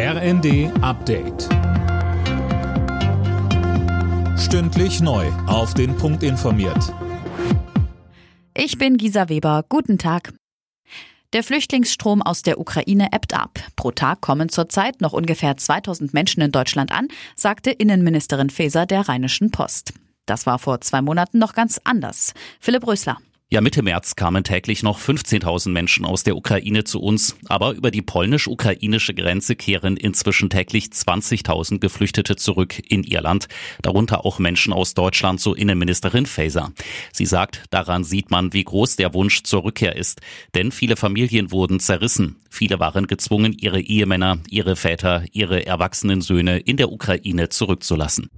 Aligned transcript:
RND 0.00 0.70
Update. 0.80 1.48
Stündlich 4.38 5.00
neu. 5.00 5.26
Auf 5.48 5.74
den 5.74 5.96
Punkt 5.96 6.22
informiert. 6.22 6.94
Ich 8.56 8.78
bin 8.78 8.96
Gisa 8.96 9.28
Weber. 9.28 9.64
Guten 9.68 9.98
Tag. 9.98 10.32
Der 11.32 11.42
Flüchtlingsstrom 11.42 12.22
aus 12.22 12.42
der 12.42 12.60
Ukraine 12.60 13.08
ebbt 13.12 13.34
ab. 13.34 13.58
Pro 13.74 13.90
Tag 13.90 14.20
kommen 14.20 14.48
zurzeit 14.48 15.00
noch 15.00 15.14
ungefähr 15.14 15.56
2000 15.56 16.14
Menschen 16.14 16.42
in 16.42 16.52
Deutschland 16.52 16.92
an, 16.92 17.08
sagte 17.34 17.72
Innenministerin 17.72 18.50
Faeser 18.50 18.86
der 18.86 19.08
Rheinischen 19.08 19.50
Post. 19.50 19.94
Das 20.26 20.46
war 20.46 20.60
vor 20.60 20.80
zwei 20.80 21.02
Monaten 21.02 21.40
noch 21.40 21.54
ganz 21.54 21.80
anders. 21.82 22.34
Philipp 22.60 22.86
Rösler. 22.86 23.18
Ja, 23.50 23.62
Mitte 23.62 23.80
März 23.82 24.14
kamen 24.14 24.44
täglich 24.44 24.82
noch 24.82 25.00
15.000 25.00 25.70
Menschen 25.70 26.04
aus 26.04 26.22
der 26.22 26.36
Ukraine 26.36 26.84
zu 26.84 27.00
uns, 27.00 27.34
aber 27.46 27.72
über 27.72 27.90
die 27.90 28.02
polnisch-ukrainische 28.02 29.14
Grenze 29.14 29.56
kehren 29.56 29.96
inzwischen 29.96 30.50
täglich 30.50 30.88
20.000 30.88 31.78
Geflüchtete 31.78 32.36
zurück 32.36 32.78
in 32.90 33.04
ihr 33.04 33.22
Land, 33.22 33.48
darunter 33.80 34.26
auch 34.26 34.38
Menschen 34.38 34.74
aus 34.74 34.92
Deutschland, 34.92 35.40
so 35.40 35.54
Innenministerin 35.54 36.26
Faeser. 36.26 36.72
Sie 37.10 37.24
sagt, 37.24 37.64
daran 37.70 38.04
sieht 38.04 38.30
man, 38.30 38.52
wie 38.52 38.64
groß 38.64 38.96
der 38.96 39.14
Wunsch 39.14 39.44
zur 39.44 39.64
Rückkehr 39.64 39.96
ist, 39.96 40.20
denn 40.54 40.70
viele 40.70 40.96
Familien 40.96 41.50
wurden 41.50 41.80
zerrissen. 41.80 42.36
Viele 42.50 42.80
waren 42.80 43.06
gezwungen, 43.06 43.54
ihre 43.58 43.80
Ehemänner, 43.80 44.40
ihre 44.50 44.76
Väter, 44.76 45.24
ihre 45.32 45.64
erwachsenen 45.64 46.20
Söhne 46.20 46.58
in 46.58 46.76
der 46.76 46.92
Ukraine 46.92 47.48
zurückzulassen. 47.48 48.28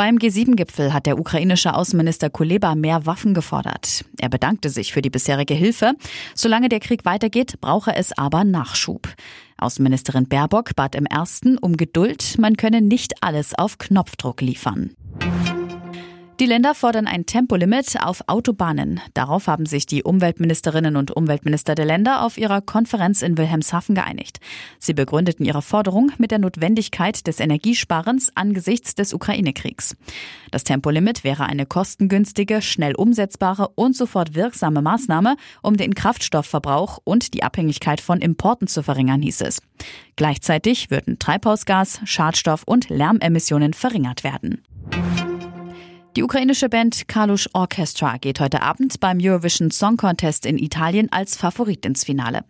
Beim 0.00 0.16
G7-Gipfel 0.16 0.94
hat 0.94 1.04
der 1.04 1.18
ukrainische 1.18 1.74
Außenminister 1.74 2.30
Kuleba 2.30 2.74
mehr 2.74 3.04
Waffen 3.04 3.34
gefordert. 3.34 4.02
Er 4.18 4.30
bedankte 4.30 4.70
sich 4.70 4.94
für 4.94 5.02
die 5.02 5.10
bisherige 5.10 5.52
Hilfe. 5.52 5.92
Solange 6.34 6.70
der 6.70 6.80
Krieg 6.80 7.04
weitergeht, 7.04 7.60
brauche 7.60 7.94
es 7.94 8.16
aber 8.16 8.44
Nachschub. 8.44 9.10
Außenministerin 9.58 10.26
Baerbock 10.26 10.74
bat 10.74 10.94
im 10.94 11.04
ersten 11.04 11.58
um 11.58 11.76
Geduld, 11.76 12.38
man 12.38 12.56
könne 12.56 12.80
nicht 12.80 13.22
alles 13.22 13.54
auf 13.54 13.76
Knopfdruck 13.76 14.40
liefern. 14.40 14.96
Die 16.40 16.46
Länder 16.46 16.74
fordern 16.74 17.06
ein 17.06 17.26
Tempolimit 17.26 18.00
auf 18.02 18.24
Autobahnen. 18.26 19.02
Darauf 19.12 19.46
haben 19.46 19.66
sich 19.66 19.84
die 19.84 20.04
Umweltministerinnen 20.04 20.96
und 20.96 21.10
Umweltminister 21.10 21.74
der 21.74 21.84
Länder 21.84 22.24
auf 22.24 22.38
ihrer 22.38 22.62
Konferenz 22.62 23.20
in 23.20 23.36
Wilhelmshaven 23.36 23.94
geeinigt. 23.94 24.40
Sie 24.78 24.94
begründeten 24.94 25.44
ihre 25.44 25.60
Forderung 25.60 26.12
mit 26.16 26.30
der 26.30 26.38
Notwendigkeit 26.38 27.26
des 27.26 27.40
Energiesparens 27.40 28.32
angesichts 28.36 28.94
des 28.94 29.12
Ukraine-Kriegs. 29.12 29.98
Das 30.50 30.64
Tempolimit 30.64 31.24
wäre 31.24 31.44
eine 31.44 31.66
kostengünstige, 31.66 32.62
schnell 32.62 32.94
umsetzbare 32.94 33.68
und 33.74 33.94
sofort 33.94 34.34
wirksame 34.34 34.80
Maßnahme, 34.80 35.36
um 35.60 35.76
den 35.76 35.94
Kraftstoffverbrauch 35.94 37.00
und 37.04 37.34
die 37.34 37.42
Abhängigkeit 37.42 38.00
von 38.00 38.22
Importen 38.22 38.66
zu 38.66 38.82
verringern, 38.82 39.20
hieß 39.20 39.42
es. 39.42 39.60
Gleichzeitig 40.16 40.90
würden 40.90 41.18
Treibhausgas, 41.18 42.00
Schadstoff 42.04 42.62
und 42.64 42.88
Lärmemissionen 42.88 43.74
verringert 43.74 44.24
werden. 44.24 44.62
Die 46.16 46.24
ukrainische 46.24 46.68
Band 46.68 47.06
Kalush 47.06 47.48
Orchestra 47.52 48.16
geht 48.16 48.40
heute 48.40 48.62
Abend 48.62 48.98
beim 48.98 49.18
Eurovision 49.20 49.70
Song 49.70 49.96
Contest 49.96 50.44
in 50.44 50.58
Italien 50.58 51.06
als 51.12 51.36
Favorit 51.36 51.86
ins 51.86 52.04
Finale. 52.04 52.44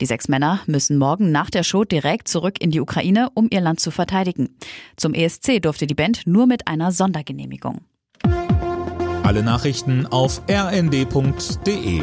Die 0.00 0.06
sechs 0.06 0.28
Männer 0.28 0.60
müssen 0.66 0.96
morgen 0.96 1.32
nach 1.32 1.50
der 1.50 1.64
Show 1.64 1.82
direkt 1.82 2.28
zurück 2.28 2.60
in 2.60 2.70
die 2.70 2.80
Ukraine, 2.80 3.28
um 3.34 3.48
ihr 3.50 3.60
Land 3.60 3.80
zu 3.80 3.90
verteidigen. 3.90 4.56
Zum 4.96 5.12
ESC 5.12 5.60
durfte 5.60 5.88
die 5.88 5.94
Band 5.94 6.26
nur 6.26 6.46
mit 6.46 6.68
einer 6.68 6.92
Sondergenehmigung. 6.92 7.80
Alle 9.24 9.42
Nachrichten 9.42 10.06
auf 10.06 10.42
rnd.de 10.48 12.02